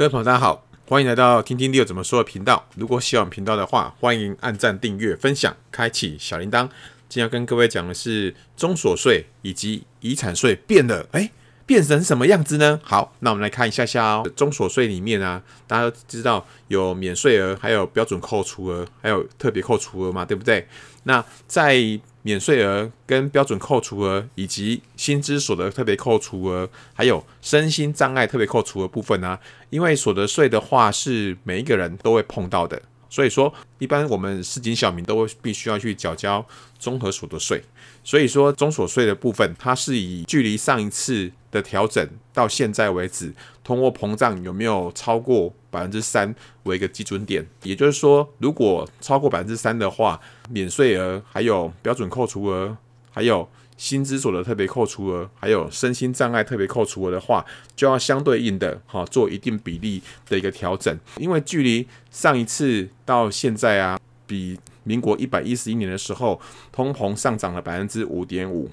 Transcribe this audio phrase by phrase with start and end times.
[0.00, 2.66] 各位朋友，大家好，欢迎来到听听 Leo 怎么说的频道。
[2.74, 6.62] 如果喜欢频道的话，欢迎按赞、订阅、分享、开启小铃铛。
[7.06, 11.30] 今天要跟各位讲的是中所税以及遗产税变了，哎，
[11.66, 12.80] 变成什么样子呢？
[12.82, 14.26] 好，那我们来看一下下哦。
[14.34, 20.66] 中所税里面啊，大家都知道有免税额，还有标准扣除额，还有特别扣除额嘛，对不对？
[21.02, 21.76] 那在
[22.22, 29.40] 免税额跟标准扣除额，以及薪资所得特别扣除额，还有身心障碍特别扣除额部分呢、啊？
[29.70, 36.42] 因为所得税的话是每一个人都会碰到的，所以说一般我们市井小民都会必须要去缴交
[36.78, 37.62] 综合所得税。
[38.02, 52.74] 所以说综所税的部分，它是以距离上一次的调整到现在为止，通货膨胀有没有超过百分之三为一个基准点，也就是说，如果超过百分之三的话，免税额、还有标准扣除额、
[53.10, 53.46] 还有
[53.80, 57.42] 薪资所得特别扣除额、还有身心障碍特别扣除额的话，
[57.74, 66.38] 就要相对应的哈做一定比例的一个调整，因为距离上一次到现在啊，比民国一百一十一年的时候，
[66.70, 68.68] 通膨上涨了百分之五点五，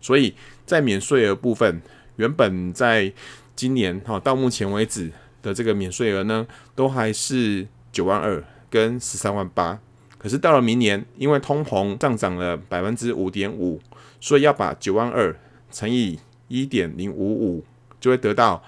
[0.00, 0.34] 所以
[0.66, 1.80] 在免税额部分，
[2.16, 3.12] 原本在
[3.54, 9.78] 今年哈到目前为止的这个免税额呢，都还是九万二跟十三万八。
[10.18, 13.80] 可是到了明年，因为通膨上涨了百分之五点五，
[14.20, 15.34] 所以要把九万二
[15.70, 17.64] 乘以一点零五五，
[18.00, 18.62] 就会得到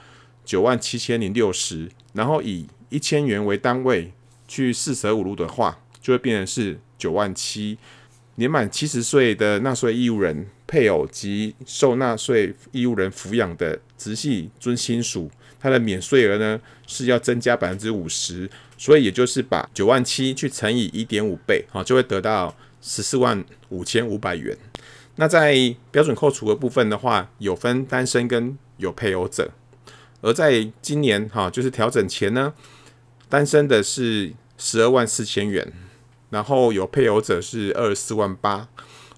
[0.44, 1.90] 九万七千零六十。
[2.12, 4.12] 然后以一千元为单位
[4.46, 7.78] 去四舍五入的话，就会变成是九万七。
[8.36, 18.48] 年满七十岁的纳税义务人、配偶及受纳税义务人抚养的直系尊亲属，他的免税额呢是要增加百分之五十，
[18.80, 24.56] 所以也就是把九万七去乘以一点五倍，好，就会得到十四万五千五百元。
[25.16, 25.54] 那在
[25.90, 29.50] 标准扣除的部分的话，有分单身跟有配偶者，
[30.22, 32.54] 而在今年哈，就是调整前呢，
[33.28, 35.70] 单身的是十二万四千元。
[36.30, 38.68] 然后有配偶者是二十四万八，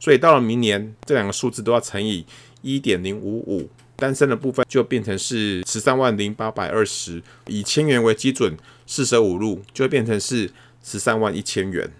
[0.00, 2.24] 所以到了明年，这两个数字都要乘以
[2.62, 10.50] 一点零五五，单身的部分就变成是十三万零八百二十，以千元为基准，四舍五入就会变成是
[10.82, 11.90] 十三万一千元。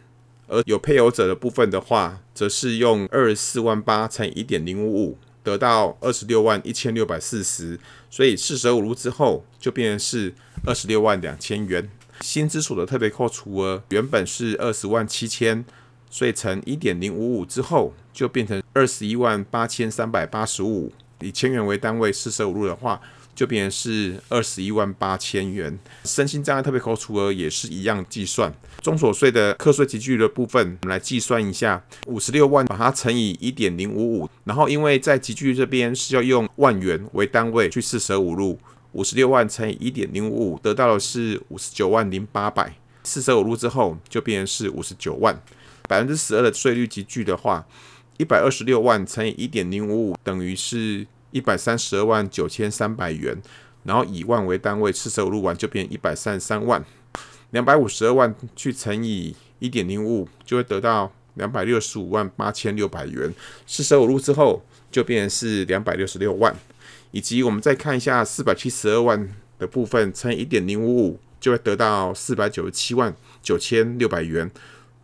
[0.48, 7.78] 而有配偶者的部分的话，则是用二十四万八乘一点零五五，得到二十六万一千六百四十，
[8.10, 10.34] 所以四舍五入之后就变成是
[10.66, 11.88] 二十六万两千元。
[12.20, 15.64] 薪资所得特别扣除额原本是二十万七千，
[16.10, 20.92] 所以乘一点零五五之后，就变成二十一万八千三百八十五。
[21.22, 23.00] 以千元为单位四舍五入的话，
[23.34, 25.78] 就变成是二十一万八千元。
[26.04, 28.52] 身心障碍特别扣除额也是一样计算。
[28.80, 38.58] 中所税的课税集聚的部分，我们来计算一下，五十六万把它乘以一点零五五，然后因为在集聚这边是要用万元为单位去四舍五入。
[38.92, 42.74] 五十六万乘以一点零五五，得到的是五十九万零八百。
[43.04, 45.40] 四舍五入之后，就变成是五十九万。
[45.88, 47.66] 百分之十二的税率集聚的话，
[48.18, 53.40] 一百二十六万乘以一点零五五，等于是一百三十二万九千三百元。
[53.84, 56.84] 然后以万为单位，四舍五入完就变一百三十三万。
[57.50, 63.34] 两百五十二万去乘以一点零五五，就会得到两百六十五万八千六百元。
[63.66, 66.54] 四舍五入之后，就变成是两百六十六万。
[67.10, 74.50] 以及我们再看一下四百七十二万的部分乘以一点零五五，就会得到四百九十七万九千六百元，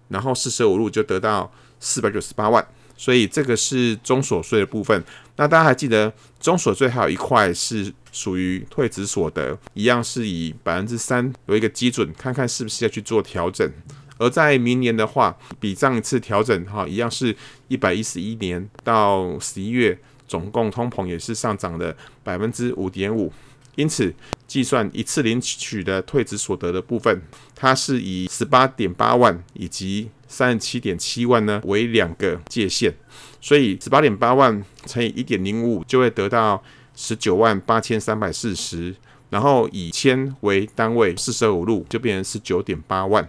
[0.08, 2.66] 然后四舍五入就得到四百九十八万，
[2.98, 5.02] 所以这个是中所税的部分。
[5.36, 13.72] 那大家还记得中所税还有一块是属于退职所得，一样是以百分之三有一个基准，看看是不是要去做调整。
[14.18, 17.34] 而在明年的话，比上一次调整哈，一样是
[17.68, 19.98] 一百一十一年到十一月。
[20.26, 23.32] 总共通膨也是上涨了百分之五点五，
[23.76, 24.12] 因此
[24.46, 27.22] 计算一次领取的退职所得的部分，
[27.54, 32.94] 它是以十八点八万以及三十七点七万呢为两个界限，
[33.40, 36.62] 所以十八点八万乘以一点零五就会得到
[36.94, 38.94] 十九万八千三百四十，
[39.30, 43.28] 然后以千为单位四舍五入就变成十九点八万，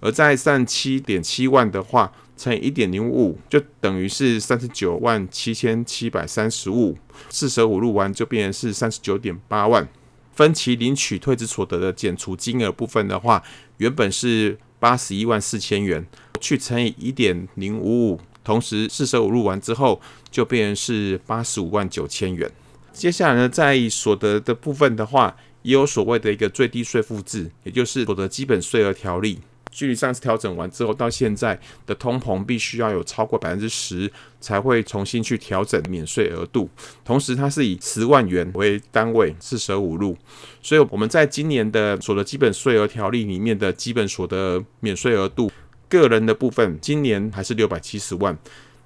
[0.00, 2.12] 而在三十七点七万的话。
[2.38, 6.96] 乘以一点零五五，就等于是三十九万七千七百三十五。
[7.30, 9.88] 四舍五入完就变成是三十九点八万。
[10.36, 13.42] 分期领取退职所得的减除金额部分的话，
[13.78, 16.06] 原本是八十一万四千元，
[16.38, 20.00] 去乘以一点零五五，同时四舍五入完之后
[20.30, 22.50] 就变成是八十五万九千元。
[22.92, 29.38] 接下来呢，在所得的部分的话，也有所谓的一个最低税负制，也就是所得基本税额条例。
[29.70, 31.56] 距离上次调整完之后，到现在
[31.86, 36.68] 的通膨必须要有超过百分之十，才会重新去调整免税额度。
[37.04, 40.16] 同时，它是以十万元为单位，四舍五入。
[40.62, 45.52] 所以，我们在今年的所得基本税额条例里面的基本所得免税额度，
[45.88, 48.36] 个人的部分，今年还是六百七十万。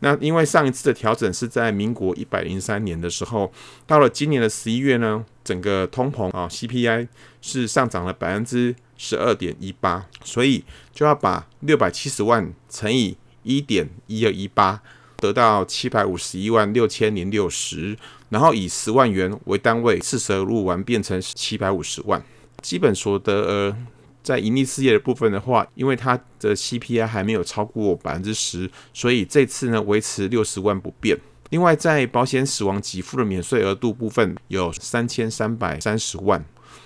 [0.05, 3.53] 那因为上一次的调整是在民国一百零三年的时候，
[3.87, 7.07] 到了今年的十一月呢，整个通膨啊 CPI
[7.41, 14.83] 是上涨了百分之十二点一八，所以就要把六百七十万乘以一点一二一八，
[15.19, 17.97] 得到七百五十一万六千零六十，
[18.31, 22.21] 然后以十万元为单位，四舍五入完变成七百五十万，
[22.61, 23.77] 基本所得额。
[24.23, 31.19] 在盈利事业的部分的话，因为它的 CPI 还没有超过百分之十，所以这次呢维持六十万不变。
[31.51, 36.43] 另外，在保险死亡给付的免税额度部分有三千三百三十万。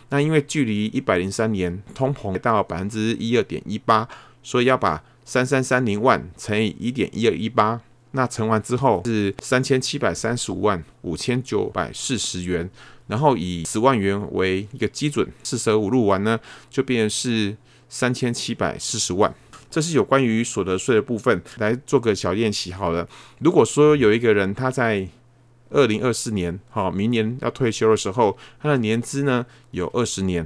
[0.09, 4.09] 那因为距离一百零三年通膨到百分之一二点一八，
[4.43, 7.81] 所以要把三三三零万乘以一点一二一八，
[8.13, 12.69] 那乘完之后是三千七百三十五万五千九百四十元。
[13.09, 17.57] 然后以十万元为一个基准，四舍五入完呢，就变成是
[17.89, 19.33] 三千七百四十万。
[19.71, 23.09] 这是有关于所得税的部分，来做个小练习好了。
[23.39, 25.07] 如果说有一个人他在
[25.71, 30.45] 二零二四年，好，明年要退休的时候，他的年资呢有二十年，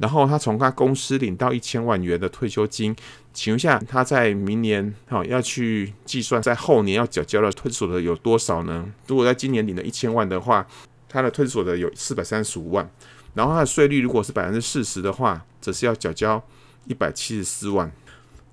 [0.00, 2.96] 然后他从他公司领到一千万元的退休金，
[3.34, 8.90] 请问一下他在明年好要去计算在后年要缴交的退所得有多少呢？
[9.06, 10.66] 如果在今年领了一千万的话，
[11.06, 12.90] 他的退所得有四百三十五万，
[13.34, 16.42] 然后他的税率如果是百分之四十的话，则是要缴交
[16.86, 17.92] 一百七十四万。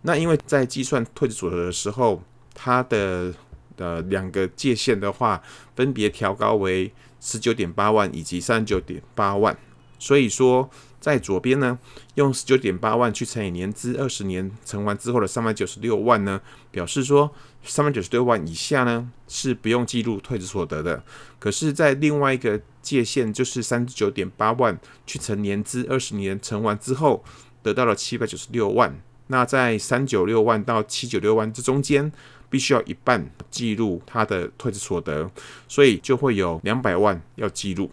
[0.02, 2.22] 那因为在计算退所的时候，
[2.54, 3.34] 他的
[3.78, 5.42] 呃两个界限的话，
[5.78, 6.92] 分别调高为
[7.22, 9.58] 十九点八万以及三十九点八万，
[10.00, 10.70] 所以说。
[11.00, 11.78] 在左边呢，
[12.16, 16.42] 用十九点八万去乘以年资二十年乘完之后的三百九十六万呢，
[16.72, 17.32] 表示说
[17.64, 21.02] 三百九十六万以下呢是不用记录退职所得的。
[21.40, 27.24] 可是，在另外一个界限，就是三十九点八万去乘年资二十年乘完之后，
[27.62, 29.00] 得到了七百九十六万。
[29.28, 32.12] 那在三九六万到七九六万这中间，
[32.50, 35.30] 必须要一半记录他的退职所得，
[35.70, 37.90] 所以就会有两百万要记录。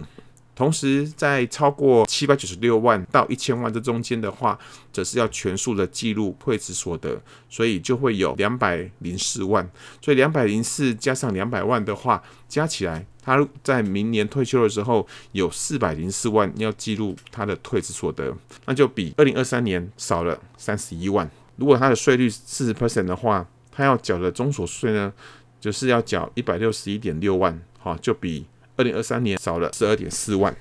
[0.54, 4.56] 同时，在超过七百九十六万到一千万这中间的话，
[4.92, 7.20] 则是要全数的记录退职所得，
[7.50, 9.68] 所以就会有两百零四万。
[10.00, 18.32] 所以两百零四加上两百万的话，加起来，他在明年退休的时候有四百零四万要记录他的退职所得，
[18.66, 21.28] 那就比二零二三年少了三十一万。
[21.56, 25.12] 如果他的税率四十 percent 的话，他要缴的综所税呢，
[25.60, 28.46] 就是要缴一百六十一点六万，哈，就比。
[28.76, 30.54] 二零二三年少了十二点四万，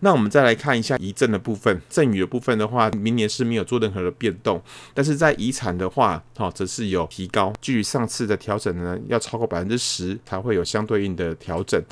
[0.00, 4.60] 那我们再来看一下遗赠的部分，赠与的部分的话，明年是没有做任何的变动，
[4.94, 11.82] 但是在遗产的话，哈，则是有提高，距离上次的调整呢，要超过百分之十才会有相对应的调整，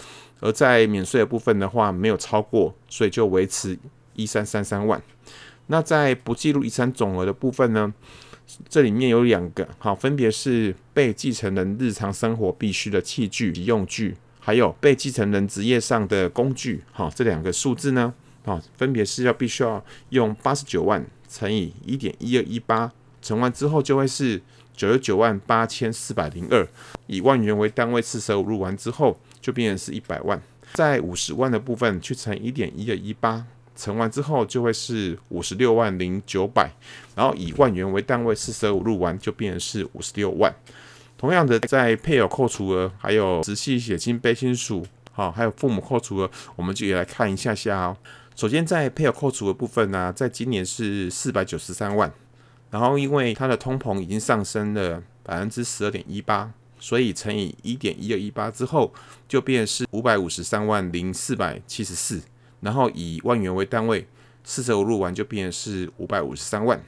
[0.41, 3.79] 而在免税的部分的话，没有超过，所以就维持
[4.15, 5.03] 一三三三万。
[5.67, 7.93] 那在不计入遗产总额的部分呢，
[8.71, 14.17] 这里面有两个，好，分别是被继承人日常生活必需的器具及用具。
[14.49, 18.15] 还有被继承人职业上的工具，哈，这两个数字呢，
[18.47, 22.91] 啊，分别是要必须要用八十九万乘以一点一二一八，
[23.21, 24.41] 乘完之后就会是
[24.75, 26.67] 九十九万八千四百零二，
[27.09, 30.41] 以万元为单位，四舍五入完之后就变成是一百万，
[30.73, 33.45] 在五十万的部分去乘一点一二一八，
[33.77, 36.71] 乘完之后就会是五十六万零九百，
[37.15, 40.51] 然后以万元为单位，四舍五入完就变成是五十六万。
[41.19, 47.97] 同样的，在配偶扣除额、还有直系血亲卑亲属，好，还有父母扣除额，我们就也来看一下下哦。
[48.37, 52.13] 首先，在配偶扣除的部分呢，在今年是四百九十三万，
[52.71, 58.95] 然后因为它的通膨已经上升了百分之十二点一八，所以乘以一点一二一八之后，
[59.27, 62.23] 就变是五百五十三万零四百七十四，
[62.61, 64.07] 然后以万元为单位，
[64.45, 66.81] 四舍五入完就变是五百五十三万。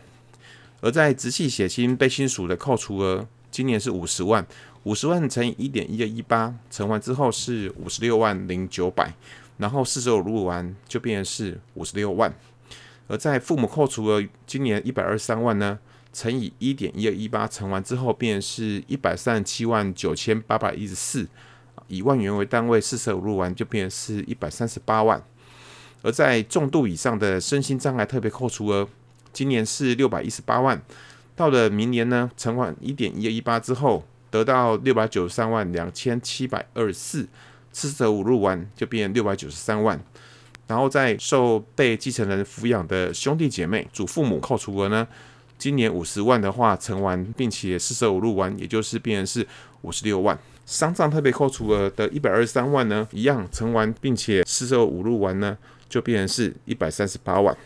[0.82, 3.26] 而在直系血亲被亲属的扣除额。
[3.50, 4.46] 今年是五十万，
[4.84, 9.12] 五十万乘以一点一二一八，乘完之后是五十六万零九百，
[9.58, 12.32] 然后四舍五入完就变成是五十六万。
[13.08, 15.78] 而在父母扣除额，今年一百二十三万呢，
[16.12, 21.26] 乘以一点一二一八，乘完之后变成是一百三十七万九千八百一十四，
[21.88, 25.20] 以万元为单位，四舍五入完就变成是一百三十八万。
[26.02, 28.88] 而在重度以上的身心障碍特别扣除额，
[29.32, 30.80] 今年是六百一十八万。
[31.34, 37.28] 到了明年呢，乘完一点一一八之后，得到六百九十三万两千七百二十四，
[37.72, 40.00] 四舍五入完就变六百九十三万。
[40.66, 45.08] 然后在受被继承人抚养的兄弟姐妹、祖父母扣除额呢，
[45.58, 49.46] 今年五十万的话，乘完并且四舍五入完，也就是变成是
[49.82, 50.38] 五十六万。
[50.64, 55.58] 丧葬特别扣除额的一百二十三万呢，一样乘完并且四舍五入完呢，
[55.88, 57.56] 就变成是一百三十八万。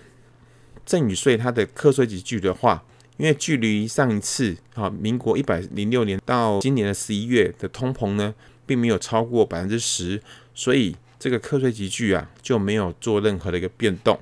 [0.87, 2.83] 赠与税它的课税级距的话，
[3.17, 8.35] 因为距离上一次啊，民国一百零六年到今年的十一月的通膨呢，
[8.67, 10.21] 并没有超过百分之十，
[10.55, 14.19] 所以这个课税集聚啊就没有做任何的一个变动。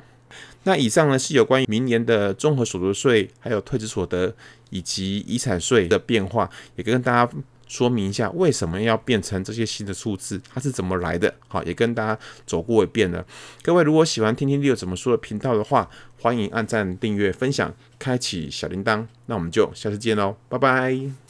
[0.65, 4.35] 那以上呢是有关于明年的综合所得税、还有退职所得
[4.71, 7.33] 以及遗产税的变化，也跟大家
[7.73, 11.33] 说明一下为什么要变成这些新的数字，它是怎么来的。
[11.49, 13.25] 好，也跟大家走过一遍了。
[13.63, 15.89] 各位如果喜欢听听六怎么说的频道的话，
[16.21, 19.07] 欢迎按赞、订阅、分享、开启小铃铛。
[19.25, 21.23] 那我们就下次见喽，拜拜。